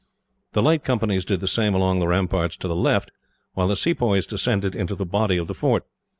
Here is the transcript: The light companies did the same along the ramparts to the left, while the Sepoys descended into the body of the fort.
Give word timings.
The 0.53 0.63
light 0.63 0.83
companies 0.83 1.25
did 1.25 1.41
the 1.41 1.47
same 1.47 1.75
along 1.75 1.99
the 1.99 2.07
ramparts 2.07 2.57
to 2.57 2.67
the 2.67 2.75
left, 2.75 3.11
while 3.53 3.67
the 3.67 3.75
Sepoys 3.75 4.25
descended 4.25 4.75
into 4.75 4.95
the 4.95 5.05
body 5.05 5.37
of 5.37 5.45
the 5.45 5.53
fort. 5.53 5.85